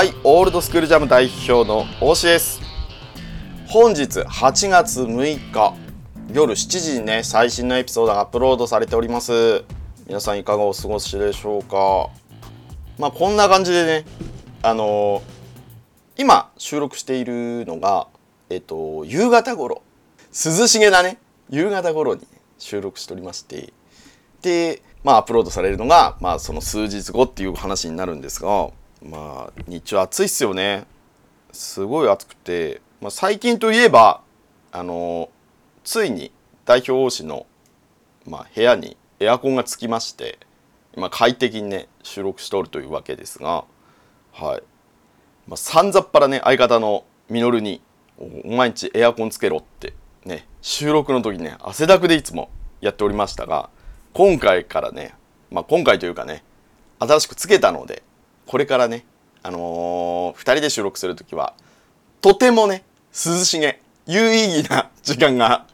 [0.00, 2.62] はい、オールドスクールジャム代表の大志です。
[3.66, 5.74] 本日8月6日
[6.32, 9.62] 夜7時にね最新のエピソードがアップロードされております。
[10.06, 12.08] 皆さんいかがお過ごしでしょうか？
[12.98, 14.06] まあこんな感じでね、
[14.62, 15.22] あのー
[16.16, 18.08] 今収録しているのが
[18.48, 19.82] えっと夕方頃
[20.30, 21.18] 涼しげなね
[21.50, 22.26] 夕方頃に
[22.58, 23.74] 収録しておりまして
[24.40, 28.70] でまあアップロードされるのがまあその数日後っていう話になるんですが
[29.02, 30.86] まあ日中暑いっすよね。
[31.52, 34.20] すごい暑くて、まあ、最近といえば
[34.72, 35.30] あの
[35.84, 36.32] ついに
[36.64, 37.46] 代表王子の、
[38.26, 40.38] まあ、部屋にエアコンがつきまして
[40.96, 43.64] 今快適にね収録しておるというわけですが
[44.32, 44.62] はい、
[45.48, 47.82] まあ、さんざっぱらね相方のミノルに
[48.44, 49.94] 「お前んちエアコンつけろ」って
[50.24, 53.70] ね収録の時ね汗だくでいつもやっておりましたが
[54.12, 55.14] 今回からね
[55.50, 56.44] まあ今回というかね
[56.98, 58.02] 新しくつけたので
[58.50, 59.04] これからね
[59.44, 61.54] あのー、2人で収録する時は
[62.20, 65.68] とてもね涼しげ有意義な時間が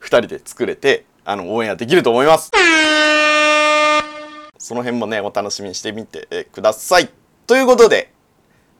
[0.00, 2.50] 2人で作れてあのオンエアできると思います。
[4.58, 7.10] その辺もねお楽しみにしてみてください。
[7.46, 8.12] ということで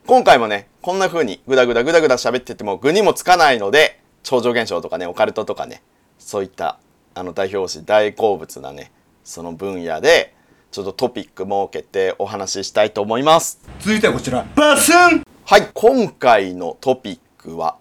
[0.09, 5.85] 今回もねこんな風にグダグダグダグダ喋ってても具にもつかないので超常現象とかねオカルトとかね
[6.19, 6.81] そういった
[7.15, 8.91] あの代表詞大好物なね
[9.23, 10.35] その分野で
[10.71, 13.59] ちょっとトピック設けてお話ししたいと思います。
[13.81, 14.45] 続いてはこちら。
[14.55, 15.23] バスン！
[15.45, 17.77] はい今回のトピックは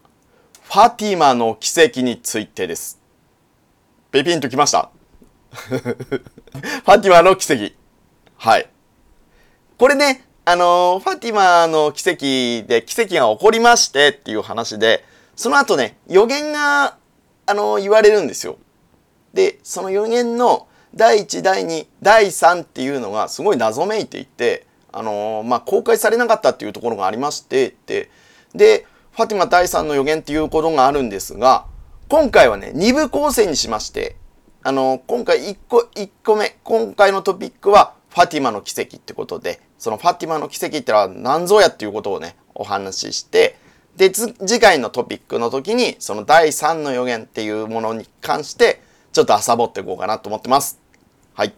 [0.63, 2.99] ファティマの奇跡についてです。
[4.11, 4.89] ペピンときました。
[5.51, 7.73] ファティマの奇跡。
[8.37, 8.69] はい。
[9.77, 15.03] これねあのーファティマの奇跡で奇跡が起こりましてっていう話で
[15.35, 16.97] その後ね予言が
[17.47, 18.57] あのー言われるんですよ。
[19.33, 28.09] でその予言の第1第2第3っていうのがすごい謎めいていて、あのーまあ、公開されなかったっていうところがありましてって
[28.53, 31.65] でファティマ第3の予言っていうことがあるんですが
[32.07, 34.15] 今回はね2部構成にしまして、
[34.63, 43.57] あのー今回1個1個目今回のトピックはファティマの奇跡ってことでそのファティマの奇跡ってのは何ぞやっていうことをねお話しして
[43.97, 48.81] で次回のトピックの時にその第3の予言っていうものに関して
[49.11, 50.84] ちょっと遊ぼっていこうかなと思ってます。
[51.35, 51.53] はい。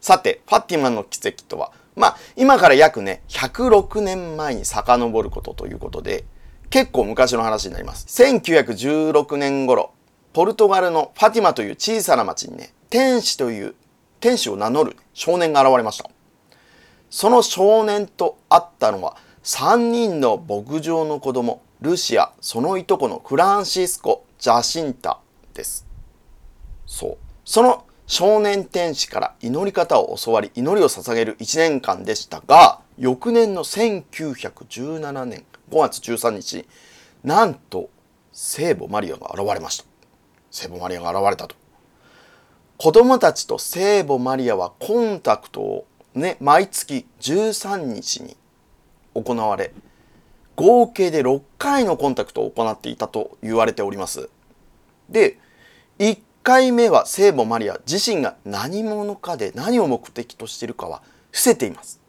[0.00, 6.24] さて、ファティマの奇跡とは、まあ、今から約ね、106年前に遡ることということで、
[6.70, 8.06] 結構昔の話になります。
[8.22, 9.92] 1916年頃、
[10.32, 13.74] ポルトガルのファティマという小さな町にね、天使という、
[14.20, 16.10] 天使を名乗る少年が現れました。
[17.14, 25.20] その少年と会ったのは3人の牧場の子供ルシアそのいとこのフランシスコ・ジャシンタ
[25.54, 25.86] です
[26.86, 36.66] そうその少年天使から祈り方を教わり祈りを捧げる1年間でしたが翌年の1917年5月13日
[37.22, 37.88] なんと
[38.32, 39.84] 聖母マリアが現れました。
[40.50, 41.56] 聖母マリアが現れたと。
[42.76, 48.36] 子供たちと聖母マリアはコンタクトをね毎月13日に
[49.14, 49.72] 行われ
[50.56, 54.28] 合計で6回のコンタクトを行っていたと言われております。
[55.08, 55.38] で
[55.98, 62.00] 1回目は聖母マリア自身が何者かで何を目的としているかは伏せています。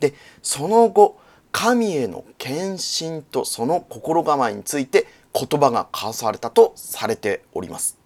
[0.00, 1.20] でその後
[1.52, 7.98] 神への献身とその心構えについて言葉が交わされたとされております。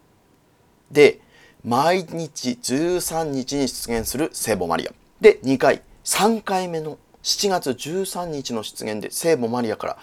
[0.90, 1.20] で
[1.64, 4.92] 毎日13日に出現する聖母マリア。
[5.20, 9.98] で2回3回目の7月13日の出現で聖母マリアから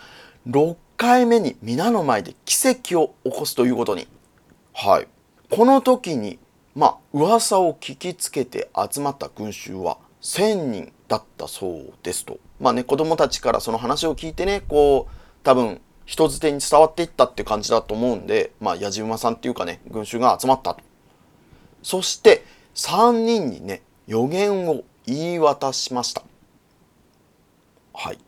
[0.48, 4.08] 6回目に皆の前で奇跡を起こすということに。
[4.74, 5.08] はい。
[5.50, 6.40] この時に
[6.76, 12.38] まあ噂を聞きつけて集まった群衆は1,000人だったそうですと。
[12.60, 15.14] まあね子供たちからその話を聞いてねこう
[15.44, 20.82] 多分人づてに伝わっていったって感じだと思うんでまあ矢島さんっていうかね群衆が集まったと。
[21.82, 22.44] そして
[22.76, 26.22] 3人にね予言を言い渡しました。
[27.94, 28.20] はい。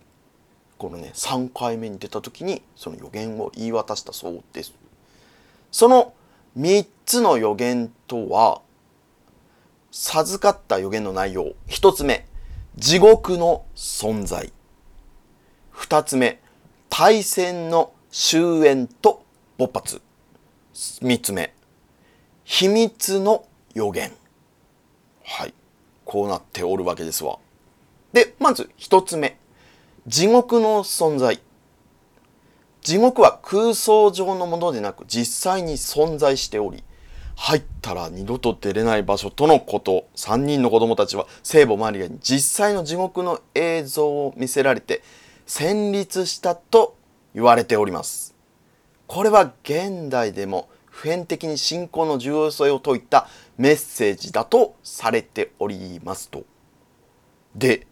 [0.78, 4.74] このね3回目に出た時にその予言を言い渡したそうです。
[5.72, 6.14] その
[6.58, 8.62] 3つの予言とは
[9.92, 11.54] 授かった予言の内容。
[11.68, 12.26] 一つ目、
[12.78, 14.52] 地獄の存在。
[15.70, 16.40] 二つ目、
[16.90, 19.24] 大戦の終焉と
[19.58, 20.02] 勃発。
[20.74, 21.54] 三つ目、
[22.44, 24.12] 秘密の予言。
[25.24, 25.54] はい。
[26.06, 27.40] こうなっておるわけですわ。
[28.14, 29.38] で、まず一つ目。
[30.08, 31.40] 地獄の存在。
[32.82, 36.84] 地獄は空想上のものでなく実際に存在しており、
[37.36, 40.08] 入ったら二度と出れない場所とのこと。
[40.16, 45.02] 3人の子供たちは聖母マリアに実際の地獄の映像を見せられて
[45.46, 46.96] 戦慄したと
[47.34, 48.36] 言われております。
[49.08, 56.44] これは現代でも普遍的に信仰の重要性を説いたメッセージだとされておりますと。
[57.56, 57.88] で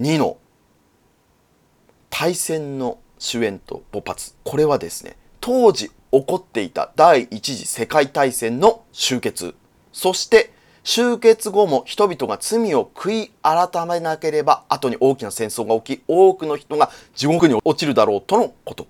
[0.00, 0.38] 2の
[2.10, 4.34] 大戦の終焉と勃発。
[4.44, 9.56] これはですね当時起こっていた第一次世界大戦の終結。
[9.92, 10.52] そして
[10.84, 18.86] 終結後も人々が罪を悔い改めなければ後に大きな戦争が起き多くの人が地獄に落ちるだろうとのこと。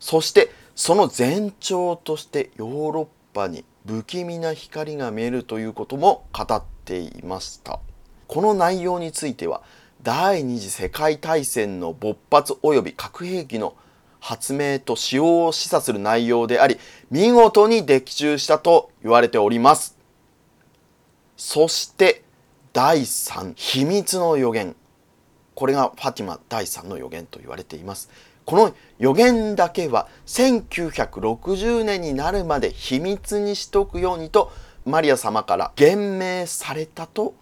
[0.00, 7.78] そしてその前兆としてヨーロッパに不気味な光が見えるということも語っていました。
[8.26, 9.60] この内容については
[10.02, 13.74] 第二次世界大戦の勃発及び核兵器の
[14.22, 16.78] 発明と使用を示唆する内容であり、
[17.10, 19.98] 見事に的中したと言われております。
[21.36, 22.22] そして、
[22.72, 24.76] 第3、秘密の予言。
[25.56, 28.10] これがファティマ第3の予言と言われています。
[28.44, 34.52] この予言だけは1960年になるまで秘密にしとくようにと
[34.84, 37.34] マリア様から言命されたと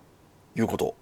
[0.56, 0.94] いうこと。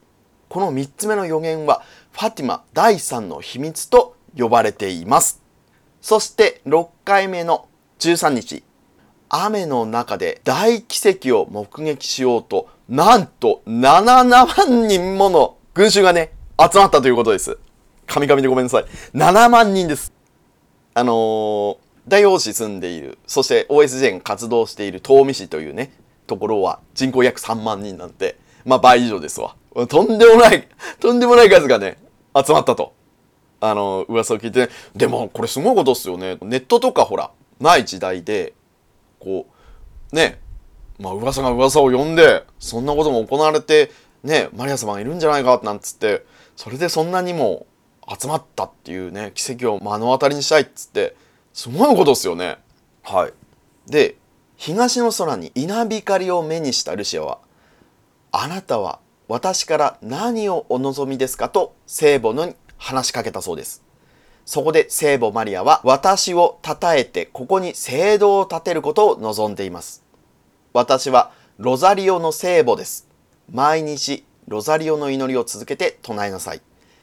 [0.49, 5.48] この3つ目の予言はファティマ第3の秘密と呼ばれています。
[6.09, 7.69] そして6回目の
[7.99, 8.65] 13日、
[9.29, 17.59] 雨の中で大奇跡を目撃しようと、なんと7万人もの群衆がね、集まったということです。
[18.07, 18.85] 神々でごめんなさい。
[19.13, 20.15] 7万人です。
[20.95, 21.77] あのー、
[22.09, 25.93] 大王市住んでいる、そして OSJ 活動している東美市というね、
[26.27, 29.57] ところは人口約3万人なんて、まあ倍以上ですわ。
[29.91, 30.67] とんでもない、
[31.01, 31.99] とんでもない数がね、
[32.35, 32.95] 集まったと。
[33.61, 36.39] あの、噂を聞いて、でもこれすごいことっすよね。
[36.43, 38.55] ネットとかほら、ない時代で、
[39.19, 39.47] こ
[40.13, 40.41] う、ね、
[40.99, 43.91] まあ噂が噂を呼んで、そんなことも行われて、
[44.23, 46.25] ね、マリア様がいるんじゃないかなんつって、
[46.57, 47.67] それでそんなにも
[48.09, 51.15] 集まったっていうね、奇跡を目の当たりにしたいっつって、
[51.53, 52.59] すごいことっすよね。
[53.03, 53.33] はい。
[53.91, 54.17] で、
[54.57, 57.39] 東の空に稲光を目にしたルシアは、
[58.33, 61.49] あなたは私から何をお望みですか？
[61.49, 63.83] と聖母の話しかけたそうです。
[64.47, 70.03] そこで聖母マリアは私を称えてここに聖堂を建てることを望んでいます。
[70.73, 73.09] 私はロザリオの聖母です。
[73.53, 76.63] 毎日ロザリオの祈りを続けて唱えなさい。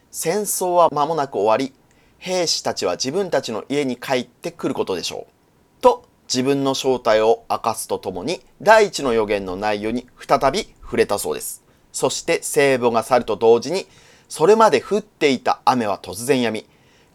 [0.10, 1.76] 戦争は間もなく終わり、
[2.18, 5.82] 兵士たちは自分たちの家に帰ってくることでしょう。
[5.82, 11.64] と自分の正体を明かすとともに第一の予言の内容に再び触れたそうです。
[11.92, 13.86] そして聖母が去ると同時に
[14.30, 16.66] それまで降っていた雨は突然止み、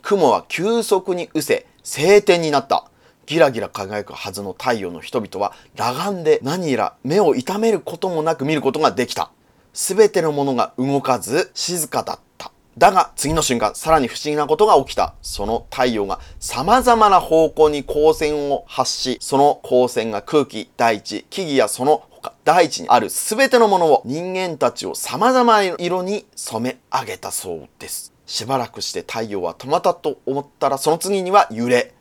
[0.02, 2.86] 雲は急速に失せ、晴天になった。
[3.26, 9.30] ギラギラ輝くはずの太陽の人々は裸眼で何やら目を痛めることもなく見ることができた。
[9.72, 12.50] すべてのものが動かず静かだった。
[12.76, 15.14] だが次の瞬間、さらに不思議なことが起きた。
[15.22, 28.12] その太陽が様々な方向に光線を発し、その光線が空気、大地、木々やその他大地にある全てのものを人間たちを様々な色に染め上げたそうです。
[28.26, 31.94] しばらくして太陽は止まったと思ったらその次には揺れ、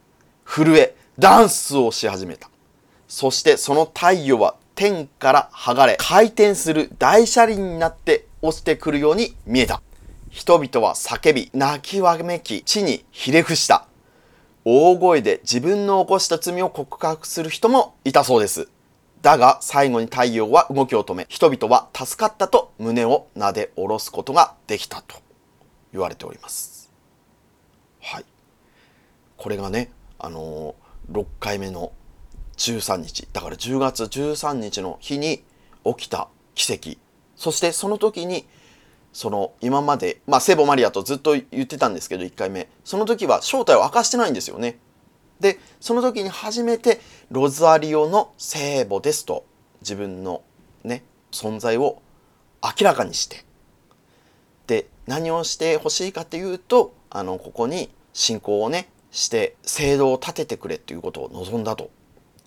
[0.46, 2.50] 震え、ダンスをし始めた。
[3.08, 9.82] そしてその太陽は天から剥がれ、回転する大車輪になって落ちてくるように見えた。
[10.30, 13.88] 人々は叫び、泣きわめき、地にひれ伏した。
[14.66, 18.70] 大声で自分の起こした罪を告白する人もいたそうです。
[19.22, 25.18] だが最後に太陽は動きを止め、人々は助かったと胸を撫で下ろすことができたと
[25.92, 26.92] 言われております。
[28.02, 28.26] はい。
[29.36, 31.92] これがね、あのー、6回目の
[32.58, 35.44] 13日、だから10月13日の日に
[35.86, 36.98] 起きた奇跡。
[37.36, 38.48] そしてその時に、
[39.12, 42.70] その今まで、まあ、聖母マリアとずっと言ってたんですけど、1回目。
[42.86, 44.78] その時は正体を明かしてないんですよね。
[45.40, 47.00] でその時に初めて
[47.32, 49.46] ロザリオの聖母ですと
[49.82, 50.42] 自分の
[50.84, 52.02] ね存在を
[52.64, 53.46] 明らかにして
[54.68, 61.90] で何をしてほしいかっていうとあのここに信仰をねして聖堂を建ててくれということを望んだと、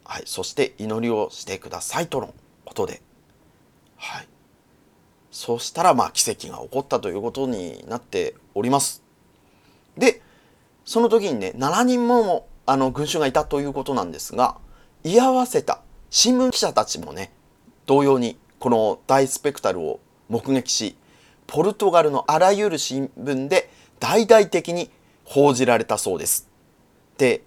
[0.04, 2.32] はい、そして祈りをしてくださいとの
[2.64, 3.02] ことで、
[3.96, 4.28] はい、
[5.30, 9.02] そうしたらまあ奇跡が起こったということになっております。
[9.96, 10.22] で
[10.84, 14.56] その時にね7人もあの群衆がいたということなんですが
[15.04, 17.32] 居合わせた新聞記者たちもね
[17.86, 20.96] 同様にこの大スペクタルを目撃し
[21.46, 24.90] ポルトガルのあらゆる新聞で大々的に
[25.24, 26.48] 報じられたそうです。
[27.18, 27.42] で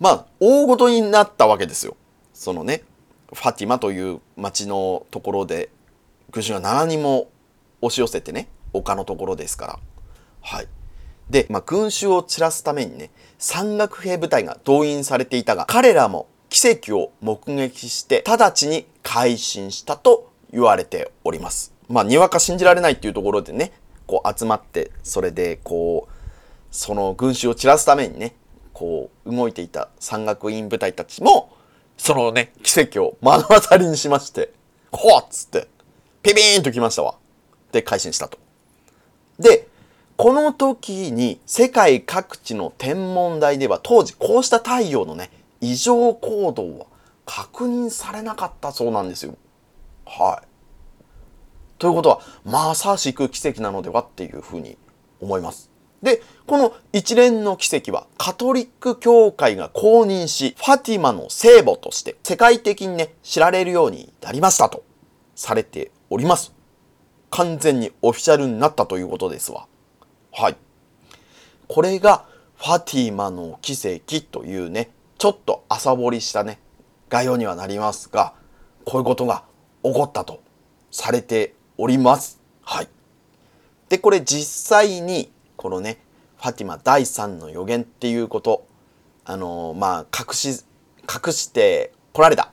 [0.00, 1.96] まあ大ごとになったわけですよ。
[2.32, 2.82] そのね
[3.32, 5.70] ファティマという町のところで
[6.30, 7.28] 群衆が7人も
[7.80, 9.78] 押し寄せてね丘のところですから。
[10.40, 10.68] はい、
[11.30, 21.72] で、まあ、群衆を散らすためにね山岳兵部隊が動員されていたが彼らも奇跡を目撃して直ちに改心したと言われております。
[21.88, 23.72] まあにわか信じられないっていうところでね
[24.06, 26.12] こう集まってそれでこう
[26.70, 28.34] その群衆を散らすためにね
[28.72, 31.54] こう動いていた山岳院部隊たちも
[31.96, 34.52] そのね奇跡を目の当たりにしまして
[34.92, 35.68] 「ほっ!」つって
[36.22, 37.16] ピピーンときましたわ。
[37.72, 38.38] で改心したと。
[39.38, 39.67] で
[40.28, 45.30] この時に世界各地の天文台では当時こうした太陽のね
[45.62, 46.86] 異常行動は
[47.24, 49.38] 確認されなかったそうなんですよ。
[50.04, 50.46] はい。
[51.78, 54.76] ということはまさしく奇跡なのではっていうふうに
[55.22, 55.70] 思います。
[56.02, 64.84] でこの一連の奇跡はカトリック教会が公認しファティマの聖母として世界的にね知られるようになりましたと
[65.34, 66.52] されております。
[67.30, 69.66] 完全にオフィシャルになったということですわ。
[70.32, 70.56] はい。
[71.66, 72.24] これが
[72.56, 76.58] ファティマの奇跡というね、ちょっと朝掘りしたね、
[77.08, 78.34] 概要にはなりますが、
[78.84, 79.44] こういうことが
[79.82, 80.42] 起こったと
[80.90, 82.40] されております。
[82.62, 82.88] はい。
[83.88, 85.98] で、これ実際に、このね、
[86.36, 88.66] ファティマ第三の予言っていうこと、
[89.24, 90.64] あのーまあ、隠し、
[91.02, 92.52] 隠してこられた。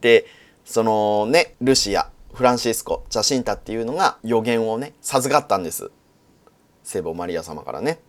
[0.00, 0.26] で、
[0.64, 5.90] そのね、ルシア、フランシスコ、ジャシンタっていうのが予言をね、授かったんです。
[6.88, 8.00] 聖母マリア様からね。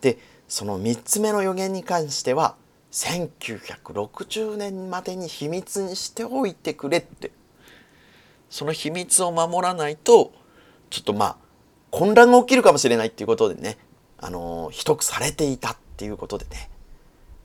[0.00, 2.56] でその3つ目の予言に関しては
[2.90, 7.30] 1960年までに秘密にしておいてくれって
[8.50, 10.32] その秘密を守らないと
[10.90, 11.36] ちょっとまあ
[11.90, 13.78] 混乱が起きるかもしれないっていうことでね
[14.18, 16.68] あの秘匿されていたっていうことでね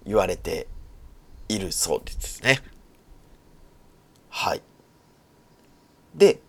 [0.08, 0.68] 言われて
[1.50, 2.62] いるそうですね。
[4.30, 4.62] はい。
[6.16, 6.40] で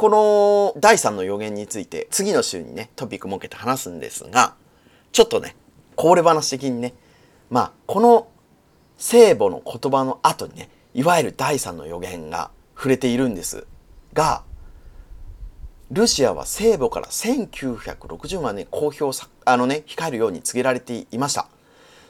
[0.00, 4.54] この第3の予言について次の週にねトピック設けて話すんですが
[5.12, 5.54] ちょっとね
[5.94, 6.94] こぼれ話的にね
[7.50, 8.28] まあこの
[8.96, 13.66] 聖母の言葉の後にねいわゆる第3の予言が触れているんです
[14.14, 14.42] が
[15.90, 21.46] ルシアは聖母から1960万年公表さあのね控えるように告げられていました。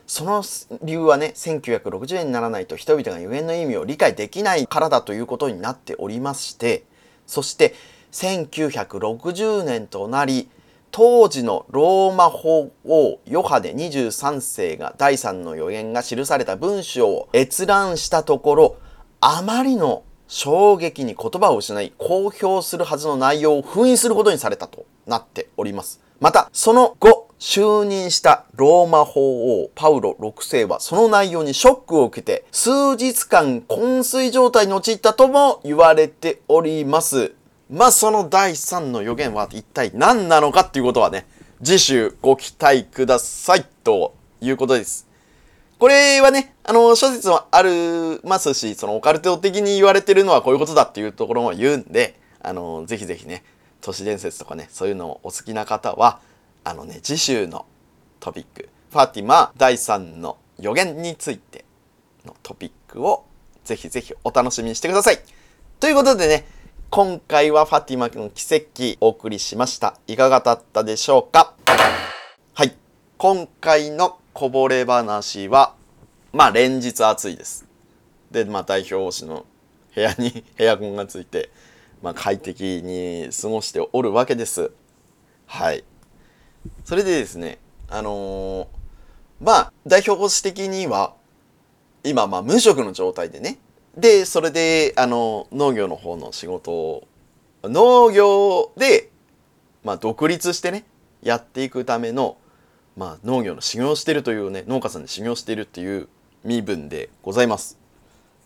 [0.07, 0.43] その
[0.81, 6.85] 理由はね1960年にならないと人々が予言の意味を理解できないからだということになっておりまして
[7.31, 7.73] そして
[8.11, 10.49] 1960年となり
[10.91, 18.77] 当時のローマ法王ヨハネ23世が第3の予言が記された文章を閲覧したところ
[19.21, 26.01] あまりの衝撃に言葉を失い公表するはずの内容を封印することにされたとなっております。
[26.19, 37.33] またその後就任したローマ法王パウロ6世はその内容にショックを受けて数日間昏睡状態に陥ったとも言われております。
[37.67, 41.25] まあその第3の予言は一体何なのかっていうことはね
[41.63, 45.07] 次週ご期待くださいということです。
[45.79, 53.43] これはねあの諸説もありますしそのオカルト的に言われてるのはこういうことだっていうところも言うんであのぜひぜひね
[53.81, 56.19] 都市伝説とかねそういうのをお好きな方は
[56.63, 57.65] あのね次週の
[58.19, 58.69] トピック。
[58.91, 61.65] ファティマ第3の予言について
[62.25, 63.25] のトピックを
[63.63, 65.19] ぜひぜひお楽しみにしてください。
[65.79, 66.45] ということでね
[66.89, 69.95] 今回はファティマの奇跡お送りしました。
[70.07, 71.53] いかがだったでしょうか？
[72.53, 72.75] はい。
[73.17, 75.73] 今回のこぼれ話は
[76.33, 77.65] まあ連日暑いです。
[78.29, 79.45] でまあ代表推しの
[79.95, 81.49] 部屋にエアコンがついて
[82.01, 84.71] まあ快適に過ごしておるわけです。
[85.47, 85.85] はい。
[86.85, 88.81] それでですねあのー
[89.41, 91.15] まあ代表推し的には
[92.03, 93.57] 今まあ無職の状態でね。
[93.97, 97.07] でそれであの農業の方の仕事を
[97.63, 99.09] 農業で
[99.83, 100.85] まあ独立してね
[101.21, 102.37] やっていくための
[102.95, 106.07] まあ農業の修行をしてるというね農家さんで修行してるっていう
[106.45, 107.77] 身分でございます。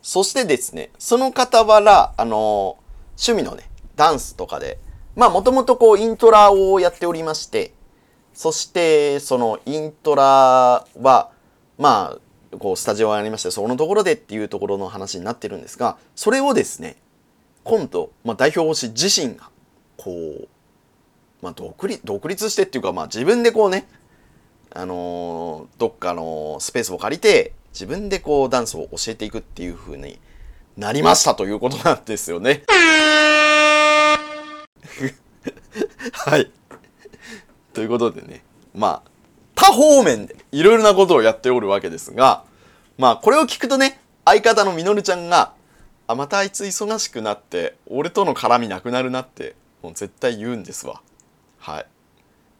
[0.01, 2.77] そしてですねその傍らあの
[3.17, 4.79] 趣味のねダンスとかで
[5.15, 7.73] まあもともとこうイントラをやっておりまして
[8.35, 11.31] そしてそのイントラは
[11.79, 12.17] ま
[12.53, 16.97] あこうスタジオがありましてそのところでっていうところの話になってるんですがそれをですね
[17.63, 19.49] 今度、まあ、代表推し自身が
[19.97, 20.47] こう、
[21.41, 23.87] まあ、独立独立してっていうか、まあ、自分でこうね
[24.71, 30.19] あのーどっかのスペースを借りて自分でこうダンスを教えていくっていう風に
[30.77, 32.63] なりましたということなんですよね。
[36.11, 36.51] はい。
[37.75, 38.41] ということでね、
[38.73, 39.09] まあ、
[39.53, 42.45] 他方面でいろいろなことをやっておるわけですが、
[42.97, 45.53] まあ、これを聞くとね、相方のみのるちゃんが、
[46.07, 51.01] あ、またあいつ忙しくなって、俺との絡みなくなるなって、もう絶対言うんですわ。
[51.59, 51.85] はい。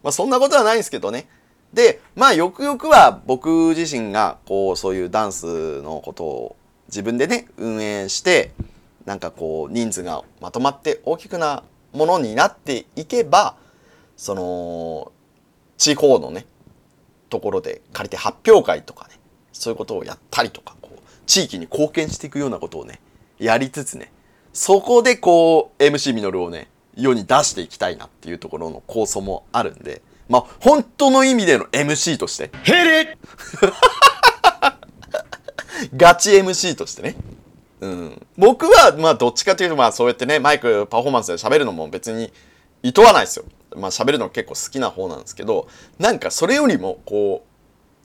[0.03, 1.27] まあ、そんなことはないんですけどね。
[1.71, 6.55] で、まあ、よくよくは僕自身が、こう、そういうダンスのことを
[6.87, 8.51] 自分でね、運営して、
[9.05, 13.55] なんかこう、人数がまとまって大きくなものになっていけば、
[14.17, 15.11] その、
[15.77, 16.45] 地方のね、
[17.29, 19.19] ところで借りて発表会とかね、
[19.51, 22.99] そういうことをやったりとか、こう、地域に貢献していくようなことをね、
[23.39, 24.11] やりつつね、
[24.53, 33.17] そこでこう、MC ミノルをね、世に出していきたいなっていうところの構想もあるんで、まあ、本当の意味での MC として、ヘレ
[35.95, 37.15] ガチ MC としてね。
[37.81, 38.25] うん。
[38.37, 42.31] 僕は、まあ、どっちかというと、まあ、そうやってね、マイク、パフォーマンスで喋るのも別に、
[42.81, 43.45] いとわないですよ。
[43.75, 45.67] まあ、喋るの結構好きな方なんですけど、
[45.99, 47.45] なんかそれよりも、こ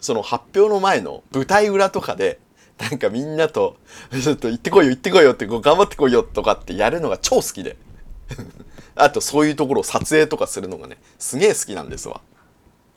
[0.00, 2.38] う、その発表の前の舞台裏とかで、
[2.78, 3.76] なんかみんなと、
[4.12, 7.76] ちょっと行ってこいよ、行ってこいよって、こう頑張ってこいよとかってやるのが超好きで。
[8.96, 12.20] あと、そういうところを撮影とかするのがね、すげえ好きなんですわ。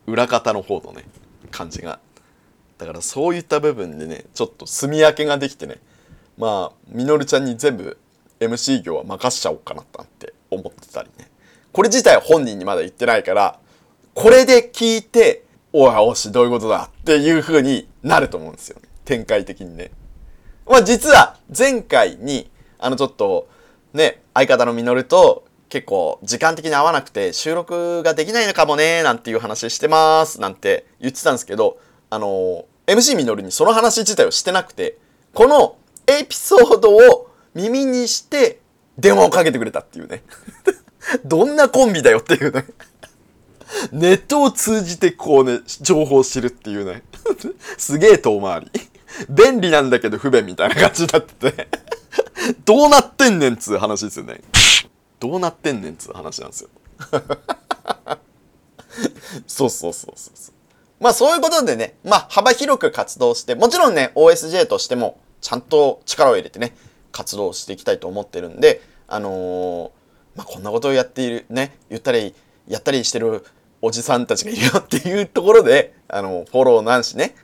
[0.08, 1.06] 裏方の方のね、
[1.52, 2.00] 感じが。
[2.84, 5.78] だからそういった部分でねちょっと住み分けができてね
[6.38, 7.98] まあみのるちゃんに全部
[8.42, 11.30] MC 業は任しちゃおうかななんて思ってたりね
[11.74, 13.60] これ自体は本人にまだ言ってないから
[14.14, 19.92] これで聞いておいおしどういうことだっていう風になると思うんですよ展開的にね。
[20.66, 23.50] まあ実は前回にあのちょっと
[23.92, 31.80] ね相方のみのると結構時間的に合わなくて収録ができないのかもねなんていう話してますなんて言ってたんですけど
[32.12, 34.98] あの MC みのるにその話自体をしてなくて
[35.34, 38.60] このエピソードを耳にして
[39.00, 40.22] 電話をかけてくれたっていうね。
[41.26, 42.66] どんなコンビだよっていうね。
[43.92, 47.04] ネットを通じてこうね情報を知るっていうね。
[47.78, 48.72] すげえ遠回り。
[49.30, 51.68] 便利なんだけど不便みたいな感じになってて。
[52.66, 54.42] どうなってんねんっつう話ですよね。
[55.20, 56.70] どうなってんねんつう話なんですよ。
[59.48, 60.54] そうそうそうそうそう。
[61.00, 66.76] まあそういうことでね、まあ幅広く活動して、もちろんね、OSJ としてもちゃんと力を入れてね、
[67.12, 70.03] 活動していきたいと思ってるんで、あのー
[70.36, 72.34] まあこんなことをやっている、ね、言ったり、
[72.68, 73.46] やったりしてる
[73.82, 77.36] おじさんたちがいるよっていうところで、あの、フォローなんしね、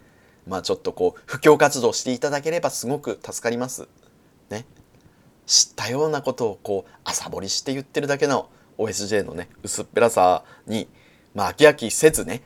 [0.48, 3.88] まあちょっとこう、布教活動していただければすごく助かります。
[4.50, 4.66] ね。
[5.46, 10.88] 知ったようなことをこう、朝掘りして言ってるだけの OSJ のね、薄っぺらさに、
[11.36, 12.44] まあ飽き飽きせずね、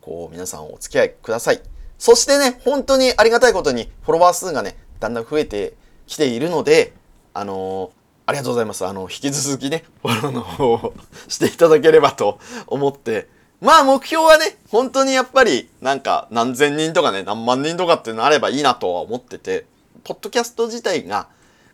[0.00, 1.62] こう皆さんお付き合いください。
[1.98, 5.74] そしてね、本当にありがたいことにフォロワー数がね、だんだん増えて
[6.06, 6.92] きているので、
[7.34, 7.92] あの
[8.28, 8.84] ありがとうございます。
[8.84, 10.92] あの、引き続きね、フォローの方を
[11.28, 13.26] していただければと思って、
[13.62, 19.64] まあ目標はね、本当にやっぱりなんか何千人とかね、何万人とかってなればいいなとは思ってて、
[20.04, 21.28] ポッドキャスト自体が、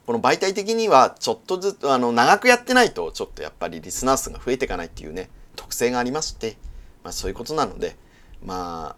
[0.07, 6.57] この媒体的にはちょっとずつ、あの、長くやってないと、ちょっとやっぱりリスナー数が増えていかないっていうね、特性がありまして、
[7.03, 7.97] まあそういうことなので、
[8.45, 8.97] まあ、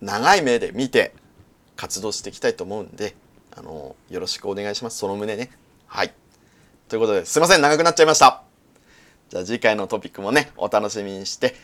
[0.00, 1.14] 長い目で見て
[1.76, 3.14] 活動していきたいと思うんで、
[3.54, 4.96] あの、よろしくお願いします。
[4.96, 5.50] その旨ね。
[5.86, 6.14] はい。
[6.88, 8.42] ということで、すいません、長くなっちゃいました。
[9.30, 11.54] じゃあ次回のトピックもね、お楽しみにして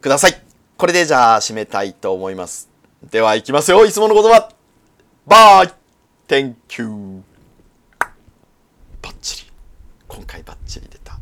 [0.00, 0.42] ください。
[0.76, 2.70] これでじゃあ締めたいと思います。
[3.10, 4.50] では行きますよ、いつもの言葉。
[5.26, 5.72] バイ
[6.28, 7.22] !Thank you!
[9.02, 9.52] バッチリ。
[10.08, 11.18] 今回バッチリ出た。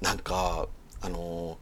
[0.00, 0.68] なんか、
[1.02, 1.58] あの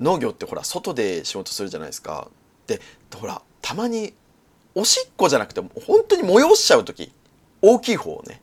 [0.00, 2.28] 農業ってほら外で仕事するじゃないですか
[2.66, 2.80] で
[3.14, 4.14] ほらたまに
[4.74, 7.12] おしっこじゃなくて本当に催しちゃう時
[7.62, 8.40] 大きい方をね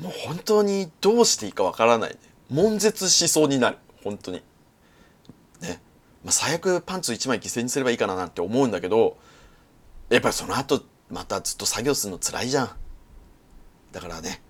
[0.00, 2.16] もう本当にどうしていいかわからない、ね、
[2.50, 3.78] 悶絶しそうになる。
[4.04, 4.42] 本当に。
[5.60, 5.80] ね、
[6.24, 9.16] まあ、最悪パンツ1枚犠牲にすればいいかななんて思うんだけど
[10.08, 12.70] やっぱりその後またずっと作業するの辛いじゃん。
[13.92, 14.42] だからね。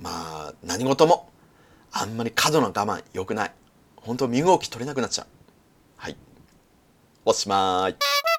[0.00, 1.30] まあ何事も
[1.92, 3.52] あんまり過度な我慢良くない。
[3.96, 5.26] 本当身動き取れなくなっちゃう。
[5.96, 6.16] はい。
[7.24, 8.29] おしまい。